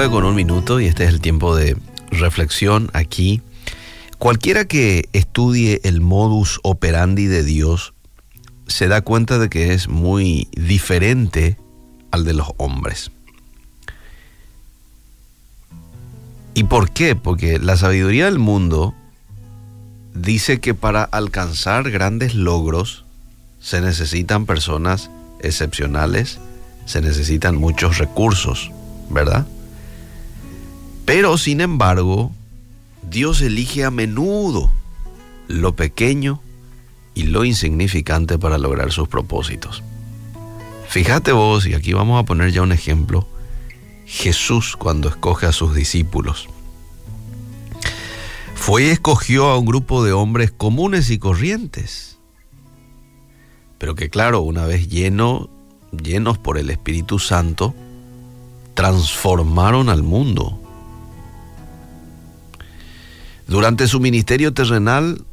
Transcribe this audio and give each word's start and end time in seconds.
9 0.00 0.14
con 0.14 0.24
un 0.24 0.34
minuto 0.34 0.80
y 0.80 0.86
este 0.86 1.04
es 1.04 1.10
el 1.10 1.20
tiempo 1.20 1.54
de 1.54 1.76
reflexión 2.10 2.88
aquí. 2.94 3.42
Cualquiera 4.16 4.64
que 4.64 5.10
estudie 5.12 5.82
el 5.84 6.00
modus 6.00 6.58
operandi 6.62 7.26
de 7.26 7.44
Dios 7.44 7.92
se 8.66 8.88
da 8.88 9.02
cuenta 9.02 9.38
de 9.38 9.50
que 9.50 9.74
es 9.74 9.88
muy 9.88 10.48
diferente 10.52 11.58
al 12.12 12.24
de 12.24 12.32
los 12.32 12.48
hombres. 12.56 13.10
¿Y 16.54 16.64
por 16.64 16.90
qué? 16.92 17.14
Porque 17.14 17.58
la 17.58 17.76
sabiduría 17.76 18.24
del 18.24 18.38
mundo 18.38 18.94
dice 20.14 20.60
que 20.60 20.72
para 20.72 21.02
alcanzar 21.02 21.90
grandes 21.90 22.34
logros 22.34 23.04
se 23.60 23.82
necesitan 23.82 24.46
personas 24.46 25.10
excepcionales, 25.42 26.38
se 26.86 27.02
necesitan 27.02 27.54
muchos 27.56 27.98
recursos, 27.98 28.70
¿verdad? 29.10 29.46
Pero 31.12 31.36
sin 31.38 31.60
embargo, 31.60 32.30
Dios 33.02 33.42
elige 33.42 33.84
a 33.84 33.90
menudo 33.90 34.70
lo 35.48 35.74
pequeño 35.74 36.40
y 37.14 37.24
lo 37.24 37.44
insignificante 37.44 38.38
para 38.38 38.58
lograr 38.58 38.92
sus 38.92 39.08
propósitos. 39.08 39.82
Fíjate 40.86 41.32
vos, 41.32 41.66
y 41.66 41.74
aquí 41.74 41.94
vamos 41.94 42.22
a 42.22 42.24
poner 42.24 42.52
ya 42.52 42.62
un 42.62 42.70
ejemplo, 42.70 43.26
Jesús 44.06 44.76
cuando 44.76 45.08
escoge 45.08 45.46
a 45.46 45.52
sus 45.52 45.74
discípulos. 45.74 46.48
Fue 48.54 48.84
y 48.84 48.90
escogió 48.90 49.48
a 49.48 49.58
un 49.58 49.66
grupo 49.66 50.04
de 50.04 50.12
hombres 50.12 50.52
comunes 50.52 51.10
y 51.10 51.18
corrientes, 51.18 52.20
pero 53.78 53.96
que 53.96 54.10
claro, 54.10 54.42
una 54.42 54.64
vez 54.64 54.88
lleno, 54.88 55.50
llenos 55.90 56.38
por 56.38 56.56
el 56.56 56.70
Espíritu 56.70 57.18
Santo, 57.18 57.74
transformaron 58.74 59.88
al 59.88 60.04
mundo. 60.04 60.59
Durante 63.50 63.88
su 63.88 63.98
ministerio 63.98 64.54
terrenal, 64.54 65.24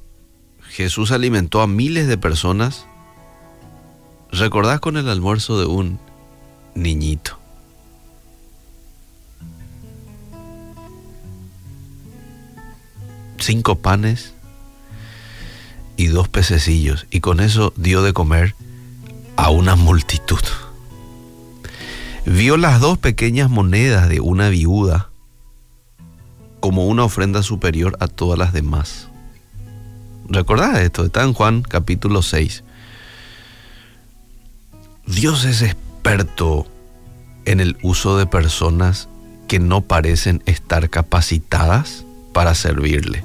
Jesús 0.69 1.11
alimentó 1.11 1.61
a 1.61 1.67
miles 1.67 2.07
de 2.07 2.17
personas. 2.17 2.87
¿Recordás 4.31 4.79
con 4.79 4.97
el 4.97 5.07
almuerzo 5.07 5.59
de 5.59 5.67
un 5.67 5.99
niñito? 6.73 7.37
Cinco 13.37 13.75
panes 13.75 14.33
y 15.95 16.07
dos 16.07 16.27
pececillos. 16.27 17.05
Y 17.11 17.19
con 17.19 17.39
eso 17.39 17.71
dio 17.75 18.01
de 18.01 18.13
comer 18.13 18.55
a 19.35 19.51
una 19.51 19.75
multitud. 19.75 20.41
Vio 22.25 22.57
las 22.57 22.79
dos 22.79 22.97
pequeñas 22.97 23.51
monedas 23.51 24.09
de 24.09 24.21
una 24.21 24.49
viuda 24.49 25.11
como 26.67 26.85
una 26.85 27.05
ofrenda 27.05 27.43
superior 27.43 27.95
a 28.01 28.09
todas 28.09 28.37
las 28.37 28.51
demás. 28.51 29.07
¿Recordás 30.27 30.81
esto? 30.81 31.05
Está 31.05 31.23
en 31.23 31.31
Juan 31.31 31.61
capítulo 31.61 32.21
6. 32.21 32.65
Dios 35.05 35.45
es 35.45 35.61
experto 35.61 36.67
en 37.45 37.61
el 37.61 37.77
uso 37.83 38.17
de 38.17 38.25
personas 38.25 39.07
que 39.47 39.59
no 39.59 39.79
parecen 39.79 40.43
estar 40.45 40.89
capacitadas 40.89 42.03
para 42.33 42.53
servirle. 42.53 43.23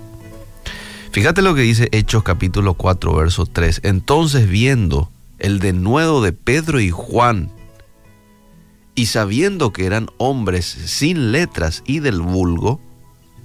Fíjate 1.11 1.43
lo 1.43 1.57
que 1.57 1.63
dice 1.63 1.89
Hechos 1.91 2.23
capítulo 2.23 2.75
4, 2.75 3.13
verso 3.13 3.47
3. 3.47 3.81
Entonces 3.83 4.49
viendo 4.49 5.11
el 5.41 5.59
denuedo 5.59 6.23
de 6.23 6.33
Pedro 6.33 6.79
y 6.79 6.91
Juan, 6.91 7.51
y 8.95 9.07
sabiendo 9.07 9.73
que 9.73 9.85
eran 9.85 10.07
hombres 10.19 10.65
sin 10.65 11.33
letras 11.33 11.83
y 11.85 11.99
del 11.99 12.21
vulgo, 12.21 12.81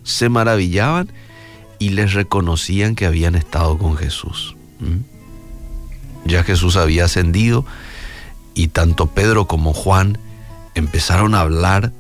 se 0.08 0.30
maravillaban 0.30 1.12
y 1.80 1.90
les 1.90 2.14
reconocían 2.14 2.96
que 2.96 3.06
habían 3.06 3.36
estado 3.36 3.78
con 3.78 3.98
Jesús. 3.98 4.56
Ya 6.24 6.44
Jesús 6.44 6.78
había 6.78 7.06
ascendido 7.06 7.66
y 8.54 8.70
tanto 8.70 9.08
Pedro 9.08 9.48
como 9.48 9.74
Juan 9.74 10.18
empezaron 10.76 11.36
a 11.36 11.42
hablar 11.42 11.92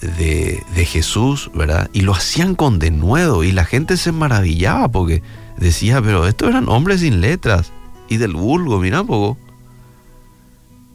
de, 0.00 0.62
de, 0.76 0.84
Jesús, 0.84 1.50
¿verdad? 1.52 1.90
Y 1.92 2.02
lo 2.02 2.14
hacían 2.14 2.54
con 2.54 2.78
denuedo 2.78 3.42
y 3.42 3.50
la 3.50 3.64
gente 3.64 3.96
se 3.96 4.12
maravillaba 4.12 4.88
porque 4.88 5.22
decía, 5.56 6.00
pero 6.00 6.28
estos 6.28 6.50
eran 6.50 6.68
hombres 6.68 7.00
sin 7.00 7.20
letras 7.20 7.72
y 8.08 8.18
del 8.18 8.34
vulgo, 8.34 8.78
mira 8.78 9.02
poco. 9.02 9.36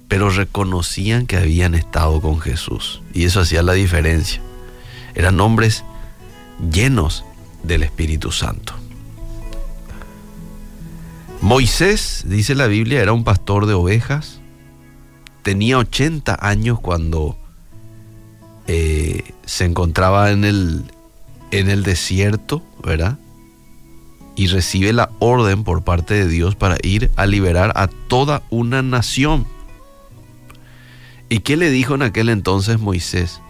Pero 0.07 0.29
reconocían 0.29 1.25
que 1.27 1.35
habían 1.35 1.75
estado 1.75 2.21
con 2.21 2.39
Jesús 2.39 3.01
y 3.13 3.25
eso 3.25 3.41
hacía 3.41 3.63
la 3.63 3.73
diferencia. 3.73 4.41
Eran 5.13 5.41
hombres 5.41 5.83
llenos 6.71 7.23
del 7.63 7.83
Espíritu 7.83 8.31
Santo. 8.31 8.73
Moisés, 11.41 12.23
dice 12.25 12.55
la 12.55 12.67
Biblia, 12.67 13.01
era 13.01 13.11
un 13.11 13.23
pastor 13.23 13.65
de 13.65 13.73
ovejas. 13.73 14.39
Tenía 15.41 15.77
80 15.77 16.37
años 16.39 16.79
cuando 16.79 17.37
eh, 18.67 19.33
se 19.45 19.65
encontraba 19.65 20.31
en 20.31 20.45
el, 20.45 20.85
en 21.51 21.69
el 21.69 21.83
desierto, 21.83 22.63
¿verdad? 22.81 23.19
Y 24.37 24.47
recibe 24.47 24.93
la 24.93 25.09
orden 25.19 25.65
por 25.65 25.83
parte 25.83 26.13
de 26.13 26.27
Dios 26.27 26.55
para 26.55 26.77
ir 26.81 27.11
a 27.17 27.25
liberar 27.25 27.73
a 27.75 27.87
toda 27.87 28.43
una 28.49 28.81
nación. 28.81 29.45
¿Y 31.27 31.39
qué 31.39 31.57
le 31.57 31.69
dijo 31.71 31.95
en 31.95 32.03
aquel 32.03 32.29
entonces 32.29 32.79
Moisés? 32.79 33.41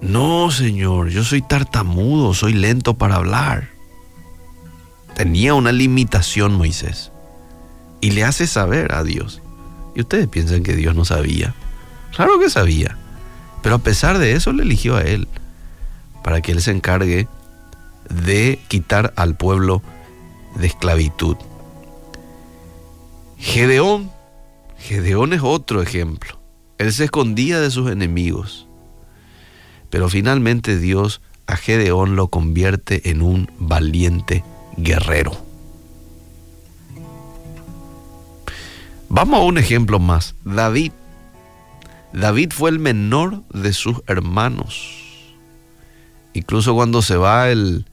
No, 0.00 0.50
Señor, 0.50 1.08
yo 1.08 1.24
soy 1.24 1.42
tartamudo, 1.42 2.34
soy 2.34 2.52
lento 2.52 2.94
para 2.94 3.16
hablar. 3.16 3.70
Tenía 5.14 5.54
una 5.54 5.72
limitación 5.72 6.54
Moisés. 6.54 7.10
Y 8.00 8.10
le 8.10 8.24
hace 8.24 8.46
saber 8.46 8.94
a 8.94 9.02
Dios. 9.02 9.40
Y 9.94 10.02
ustedes 10.02 10.28
piensan 10.28 10.62
que 10.62 10.76
Dios 10.76 10.94
no 10.94 11.06
sabía. 11.06 11.54
Claro 12.14 12.38
que 12.38 12.50
sabía. 12.50 12.98
Pero 13.62 13.76
a 13.76 13.78
pesar 13.78 14.18
de 14.18 14.32
eso 14.32 14.52
le 14.52 14.64
eligió 14.64 14.96
a 14.96 15.02
él. 15.02 15.28
Para 16.22 16.42
que 16.42 16.52
él 16.52 16.60
se 16.60 16.72
encargue 16.72 17.26
de 18.10 18.60
quitar 18.68 19.14
al 19.16 19.36
pueblo 19.36 19.82
de 20.56 20.66
esclavitud. 20.66 21.36
Gedeón. 23.38 24.10
Gedeón 24.78 25.32
es 25.32 25.40
otro 25.42 25.80
ejemplo. 25.80 26.38
Él 26.76 26.92
se 26.92 27.04
escondía 27.04 27.58
de 27.58 27.70
sus 27.70 27.90
enemigos 27.90 28.66
pero 29.90 30.08
finalmente 30.08 30.78
Dios 30.78 31.20
a 31.46 31.56
Gedeón 31.56 32.16
lo 32.16 32.28
convierte 32.28 33.10
en 33.10 33.22
un 33.22 33.50
valiente 33.58 34.44
guerrero. 34.76 35.46
Vamos 39.08 39.40
a 39.40 39.44
un 39.44 39.58
ejemplo 39.58 39.98
más. 39.98 40.34
David. 40.44 40.92
David 42.12 42.50
fue 42.52 42.70
el 42.70 42.78
menor 42.78 43.42
de 43.52 43.72
sus 43.72 44.02
hermanos. 44.06 45.02
Incluso 46.34 46.74
cuando 46.74 47.02
se 47.02 47.16
va 47.16 47.50
el, 47.50 47.86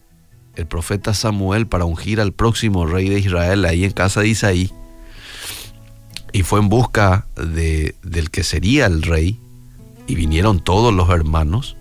el 0.56 0.66
profeta 0.66 1.14
Samuel 1.14 1.68
para 1.68 1.86
ungir 1.86 2.20
al 2.20 2.34
próximo 2.34 2.86
rey 2.86 3.10
de 3.10 3.20
Israel 3.20 3.66
ahí 3.66 3.86
en 3.86 3.92
casa 3.92 4.22
de 4.22 4.30
Isaí, 4.30 4.72
y 6.32 6.44
fue 6.44 6.60
en 6.60 6.70
busca 6.70 7.28
de, 7.36 7.96
del 8.02 8.32
que 8.32 8.44
sería 8.44 8.86
el 8.88 9.04
rey, 9.04 9.40
y 10.08 10.16
vinieron 10.16 10.60
todos 10.60 10.94
los 10.94 11.10
hermanos, 11.10 11.78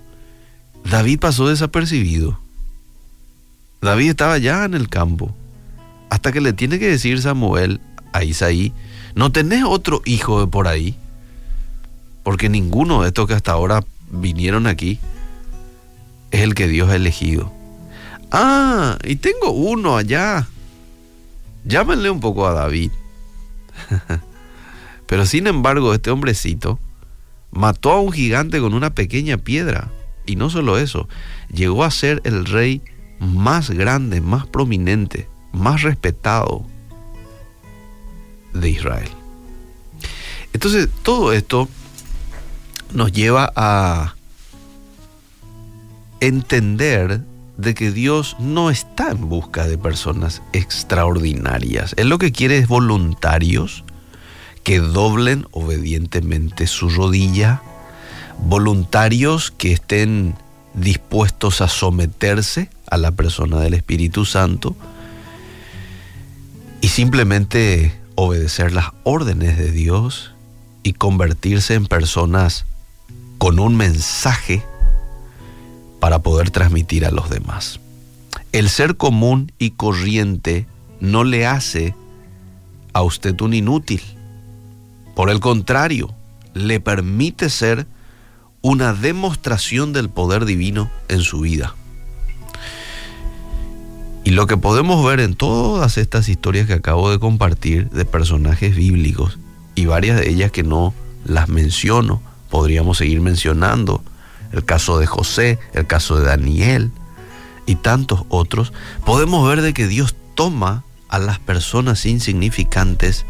David 0.84 1.20
pasó 1.20 1.48
desapercibido. 1.48 2.38
David 3.80 4.10
estaba 4.10 4.38
ya 4.38 4.64
en 4.64 4.74
el 4.74 4.88
campo. 4.88 5.34
Hasta 6.10 6.32
que 6.32 6.40
le 6.40 6.52
tiene 6.52 6.78
que 6.78 6.88
decir 6.88 7.20
Samuel 7.20 7.80
a 8.12 8.22
Isaí, 8.24 8.72
no 9.14 9.32
tenés 9.32 9.64
otro 9.64 10.02
hijo 10.04 10.48
por 10.48 10.68
ahí. 10.68 10.96
Porque 12.22 12.48
ninguno 12.48 13.02
de 13.02 13.08
estos 13.08 13.26
que 13.26 13.34
hasta 13.34 13.52
ahora 13.52 13.84
vinieron 14.10 14.66
aquí 14.66 14.98
es 16.30 16.42
el 16.42 16.54
que 16.54 16.68
Dios 16.68 16.90
ha 16.90 16.96
elegido. 16.96 17.52
Ah, 18.30 18.98
y 19.04 19.16
tengo 19.16 19.50
uno 19.50 19.96
allá. 19.96 20.48
Llámenle 21.64 22.10
un 22.10 22.20
poco 22.20 22.46
a 22.46 22.52
David. 22.52 22.90
Pero 25.06 25.26
sin 25.26 25.46
embargo, 25.46 25.92
este 25.92 26.10
hombrecito 26.10 26.78
mató 27.50 27.92
a 27.92 28.00
un 28.00 28.12
gigante 28.12 28.60
con 28.60 28.74
una 28.74 28.94
pequeña 28.94 29.36
piedra. 29.36 29.90
Y 30.26 30.36
no 30.36 30.50
solo 30.50 30.78
eso, 30.78 31.08
llegó 31.52 31.84
a 31.84 31.90
ser 31.90 32.20
el 32.24 32.44
rey 32.44 32.82
más 33.18 33.70
grande, 33.70 34.20
más 34.20 34.46
prominente, 34.46 35.28
más 35.52 35.82
respetado 35.82 36.64
de 38.52 38.70
Israel. 38.70 39.10
Entonces, 40.52 40.88
todo 41.02 41.32
esto 41.32 41.68
nos 42.92 43.12
lleva 43.12 43.52
a 43.56 44.14
entender 46.20 47.22
de 47.56 47.74
que 47.74 47.90
Dios 47.90 48.36
no 48.38 48.70
está 48.70 49.10
en 49.10 49.28
busca 49.28 49.66
de 49.66 49.78
personas 49.78 50.42
extraordinarias. 50.52 51.94
Él 51.96 52.08
lo 52.08 52.18
que 52.18 52.32
quiere 52.32 52.58
es 52.58 52.68
voluntarios 52.68 53.84
que 54.62 54.78
doblen 54.78 55.46
obedientemente 55.50 56.66
su 56.66 56.88
rodilla 56.88 57.62
voluntarios 58.44 59.50
que 59.50 59.72
estén 59.72 60.34
dispuestos 60.74 61.60
a 61.60 61.68
someterse 61.68 62.70
a 62.90 62.96
la 62.96 63.12
persona 63.12 63.60
del 63.60 63.74
Espíritu 63.74 64.24
Santo 64.24 64.74
y 66.80 66.88
simplemente 66.88 67.98
obedecer 68.14 68.72
las 68.72 68.86
órdenes 69.04 69.56
de 69.56 69.70
Dios 69.70 70.32
y 70.82 70.94
convertirse 70.94 71.74
en 71.74 71.86
personas 71.86 72.66
con 73.38 73.58
un 73.58 73.76
mensaje 73.76 74.62
para 76.00 76.18
poder 76.20 76.50
transmitir 76.50 77.06
a 77.06 77.10
los 77.10 77.30
demás. 77.30 77.80
El 78.50 78.68
ser 78.68 78.96
común 78.96 79.52
y 79.58 79.70
corriente 79.70 80.66
no 81.00 81.24
le 81.24 81.46
hace 81.46 81.94
a 82.92 83.02
usted 83.02 83.40
un 83.40 83.54
inútil. 83.54 84.02
Por 85.14 85.30
el 85.30 85.40
contrario, 85.40 86.12
le 86.54 86.80
permite 86.80 87.48
ser 87.48 87.86
una 88.62 88.94
demostración 88.94 89.92
del 89.92 90.08
poder 90.08 90.44
divino 90.44 90.90
en 91.08 91.20
su 91.20 91.40
vida. 91.40 91.74
Y 94.24 94.30
lo 94.30 94.46
que 94.46 94.56
podemos 94.56 95.04
ver 95.04 95.18
en 95.18 95.34
todas 95.34 95.98
estas 95.98 96.28
historias 96.28 96.68
que 96.68 96.74
acabo 96.74 97.10
de 97.10 97.18
compartir 97.18 97.90
de 97.90 98.04
personajes 98.04 98.76
bíblicos, 98.76 99.38
y 99.74 99.86
varias 99.86 100.20
de 100.20 100.30
ellas 100.30 100.52
que 100.52 100.62
no 100.62 100.94
las 101.24 101.48
menciono, 101.48 102.22
podríamos 102.48 102.98
seguir 102.98 103.20
mencionando, 103.20 104.04
el 104.52 104.64
caso 104.64 104.98
de 104.98 105.06
José, 105.06 105.58
el 105.72 105.86
caso 105.86 106.18
de 106.18 106.26
Daniel 106.26 106.92
y 107.66 107.76
tantos 107.76 108.24
otros, 108.28 108.72
podemos 109.04 109.48
ver 109.48 109.62
de 109.62 109.72
que 109.72 109.88
Dios 109.88 110.14
toma 110.34 110.84
a 111.08 111.18
las 111.18 111.38
personas 111.38 112.06
insignificantes 112.06 113.24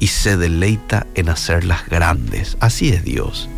y 0.00 0.08
se 0.08 0.36
deleita 0.36 1.06
en 1.14 1.28
hacerlas 1.28 1.86
grandes. 1.86 2.56
Así 2.60 2.88
es 2.88 3.04
Dios. 3.04 3.48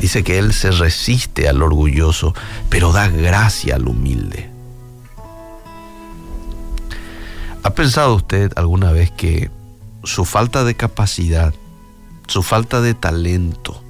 Dice 0.00 0.22
que 0.22 0.38
Él 0.38 0.52
se 0.52 0.70
resiste 0.70 1.48
al 1.48 1.62
orgulloso, 1.62 2.34
pero 2.68 2.92
da 2.92 3.08
gracia 3.08 3.76
al 3.76 3.88
humilde. 3.88 4.50
¿Ha 7.62 7.70
pensado 7.70 8.14
usted 8.14 8.52
alguna 8.56 8.92
vez 8.92 9.10
que 9.10 9.50
su 10.02 10.26
falta 10.26 10.64
de 10.64 10.74
capacidad, 10.74 11.54
su 12.26 12.42
falta 12.42 12.82
de 12.82 12.92
talento 12.92 13.82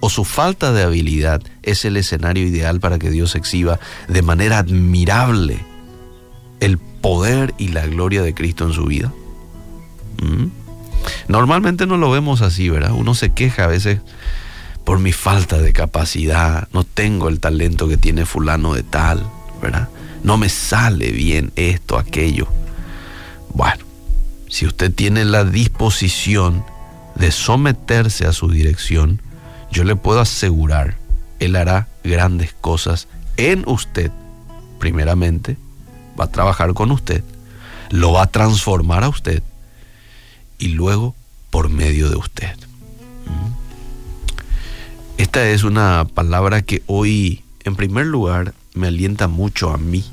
o 0.00 0.10
su 0.10 0.24
falta 0.24 0.72
de 0.72 0.82
habilidad 0.82 1.42
es 1.62 1.86
el 1.86 1.96
escenario 1.96 2.46
ideal 2.46 2.80
para 2.80 2.98
que 2.98 3.10
Dios 3.10 3.34
exhiba 3.34 3.80
de 4.08 4.22
manera 4.22 4.58
admirable 4.58 5.58
el 6.60 6.76
poder 6.78 7.54
y 7.56 7.68
la 7.68 7.86
gloria 7.86 8.22
de 8.22 8.34
Cristo 8.34 8.66
en 8.66 8.72
su 8.74 8.84
vida? 8.84 9.12
¿Mm? 10.22 10.48
Normalmente 11.28 11.86
no 11.86 11.96
lo 11.96 12.10
vemos 12.10 12.42
así, 12.42 12.68
¿verdad? 12.68 12.92
Uno 12.92 13.14
se 13.14 13.32
queja 13.32 13.64
a 13.64 13.68
veces 13.68 14.00
por 14.88 15.00
mi 15.00 15.12
falta 15.12 15.58
de 15.58 15.74
capacidad, 15.74 16.66
no 16.72 16.82
tengo 16.82 17.28
el 17.28 17.40
talento 17.40 17.88
que 17.88 17.98
tiene 17.98 18.24
fulano 18.24 18.72
de 18.72 18.82
tal, 18.82 19.22
¿verdad? 19.60 19.90
No 20.22 20.38
me 20.38 20.48
sale 20.48 21.12
bien 21.12 21.52
esto, 21.56 21.98
aquello. 21.98 22.48
Bueno, 23.52 23.84
si 24.48 24.64
usted 24.64 24.90
tiene 24.90 25.26
la 25.26 25.44
disposición 25.44 26.64
de 27.16 27.32
someterse 27.32 28.24
a 28.24 28.32
su 28.32 28.48
dirección, 28.50 29.20
yo 29.70 29.84
le 29.84 29.94
puedo 29.94 30.20
asegurar, 30.20 30.96
Él 31.38 31.56
hará 31.56 31.88
grandes 32.02 32.54
cosas 32.54 33.08
en 33.36 33.64
usted, 33.66 34.10
primeramente, 34.78 35.58
va 36.18 36.24
a 36.24 36.32
trabajar 36.32 36.72
con 36.72 36.92
usted, 36.92 37.22
lo 37.90 38.12
va 38.12 38.22
a 38.22 38.28
transformar 38.28 39.04
a 39.04 39.10
usted 39.10 39.42
y 40.58 40.68
luego 40.68 41.14
por 41.50 41.68
medio 41.68 42.08
de 42.08 42.16
usted. 42.16 42.67
Esta 45.18 45.48
es 45.48 45.64
una 45.64 46.06
palabra 46.14 46.62
que 46.62 46.84
hoy, 46.86 47.42
en 47.64 47.74
primer 47.74 48.06
lugar, 48.06 48.54
me 48.74 48.86
alienta 48.86 49.26
mucho 49.26 49.70
a 49.70 49.76
mí, 49.76 50.04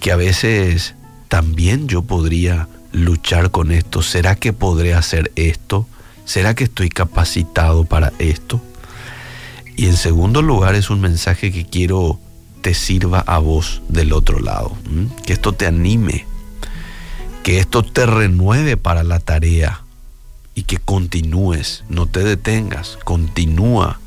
que 0.00 0.12
a 0.12 0.16
veces 0.16 0.94
también 1.28 1.88
yo 1.88 2.02
podría 2.02 2.68
luchar 2.92 3.50
con 3.50 3.72
esto. 3.72 4.02
¿Será 4.02 4.34
que 4.34 4.52
podré 4.52 4.92
hacer 4.92 5.32
esto? 5.34 5.86
¿Será 6.26 6.54
que 6.54 6.64
estoy 6.64 6.90
capacitado 6.90 7.84
para 7.84 8.12
esto? 8.18 8.60
Y 9.76 9.86
en 9.86 9.96
segundo 9.96 10.42
lugar 10.42 10.74
es 10.74 10.90
un 10.90 11.00
mensaje 11.00 11.50
que 11.50 11.64
quiero 11.64 12.20
te 12.60 12.74
sirva 12.74 13.20
a 13.20 13.38
vos 13.38 13.80
del 13.88 14.12
otro 14.12 14.40
lado, 14.40 14.76
que 15.24 15.32
esto 15.32 15.54
te 15.54 15.66
anime, 15.66 16.26
que 17.42 17.58
esto 17.58 17.82
te 17.82 18.04
renueve 18.04 18.76
para 18.76 19.02
la 19.04 19.20
tarea 19.20 19.82
y 20.54 20.64
que 20.64 20.78
continúes, 20.78 21.84
no 21.88 22.06
te 22.06 22.20
detengas, 22.20 22.98
continúa 23.04 24.00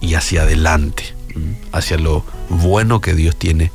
y 0.00 0.14
hacia 0.14 0.42
adelante, 0.42 1.14
hacia 1.72 1.98
lo 1.98 2.24
bueno 2.48 3.00
que 3.00 3.14
Dios 3.14 3.36
tiene 3.36 3.72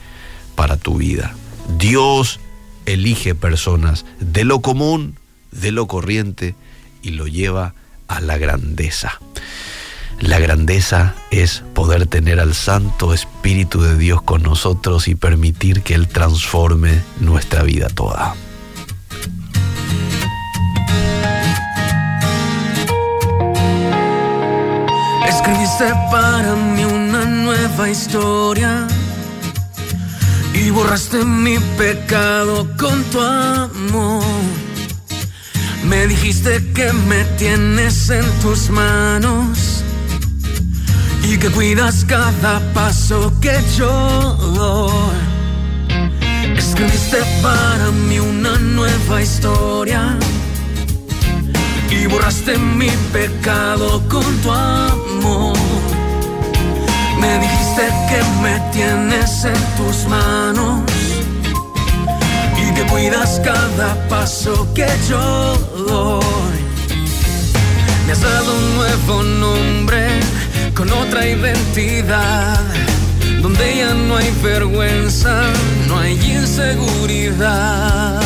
para 0.55 0.77
tu 0.77 0.97
vida. 0.97 1.35
Dios 1.77 2.39
elige 2.85 3.35
personas 3.35 4.05
de 4.19 4.43
lo 4.45 4.61
común, 4.61 5.17
de 5.51 5.71
lo 5.71 5.87
corriente 5.87 6.55
y 7.01 7.11
lo 7.11 7.27
lleva 7.27 7.73
a 8.07 8.21
la 8.21 8.37
grandeza. 8.37 9.19
La 10.19 10.39
grandeza 10.39 11.15
es 11.31 11.63
poder 11.73 12.07
tener 12.07 12.39
al 12.39 12.53
Santo 12.53 13.13
Espíritu 13.13 13.81
de 13.81 13.97
Dios 13.97 14.21
con 14.21 14.43
nosotros 14.43 15.07
y 15.07 15.15
permitir 15.15 15.81
que 15.81 15.95
Él 15.95 16.07
transforme 16.07 17.01
nuestra 17.19 17.63
vida 17.63 17.89
toda. 17.89 18.35
Escribiste 25.45 25.93
para 26.09 26.55
mí 26.55 26.85
una 26.85 27.25
nueva 27.25 27.89
historia 27.89 28.87
y 30.53 30.69
borraste 30.69 31.25
mi 31.25 31.59
pecado 31.77 32.65
con 32.79 33.03
tu 33.11 33.19
amor. 33.19 34.23
Me 35.83 36.07
dijiste 36.07 36.71
que 36.73 36.93
me 36.93 37.25
tienes 37.37 38.09
en 38.09 38.23
tus 38.39 38.69
manos 38.69 39.83
y 41.23 41.37
que 41.37 41.49
cuidas 41.49 42.05
cada 42.05 42.61
paso 42.73 43.33
que 43.41 43.59
yo 43.77 44.37
doy. 44.55 45.17
Escribiste 46.55 47.17
para 47.41 47.91
mí 47.91 48.17
una 48.17 48.57
nueva 48.59 49.21
historia 49.21 50.17
y 51.93 52.07
borraste 52.07 52.57
mi 52.57 52.89
pecado 53.11 54.01
con 54.09 54.25
tu 54.41 54.51
amor. 54.51 55.53
Me 57.19 57.37
dijiste 57.39 57.83
que 58.09 58.23
me 58.41 58.59
tienes 58.71 59.45
en 59.45 59.61
tus 59.77 60.07
manos 60.07 60.81
y 62.57 62.73
que 62.73 62.81
cuidas 62.83 63.39
cada 63.43 63.93
paso 64.09 64.67
que 64.73 64.87
yo 65.09 65.57
doy. 65.87 66.63
Me 68.05 68.13
has 68.13 68.21
dado 68.21 68.53
un 68.53 68.75
nuevo 68.75 69.23
nombre 69.23 70.19
con 70.73 70.91
otra 70.91 71.27
identidad, 71.27 72.59
donde 73.41 73.77
ya 73.77 73.93
no 73.93 74.17
hay 74.17 74.31
vergüenza, 74.41 75.43
no 75.87 75.99
hay 75.99 76.13
inseguridad. 76.13 78.21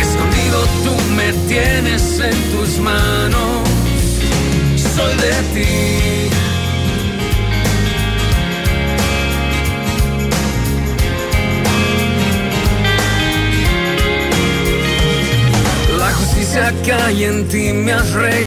Escondido 0.00 0.58
tú 0.84 0.94
me 1.16 1.32
tienes 1.48 2.20
en 2.20 2.36
tus 2.52 2.78
manos. 2.78 3.68
Soy 4.76 5.14
de 5.16 5.32
ti. 5.54 6.30
La 15.98 16.10
justicia 16.12 16.74
que 16.82 16.92
hay 16.92 17.24
en 17.24 17.48
ti 17.48 17.72
me 17.72 17.92
has. 17.92 18.10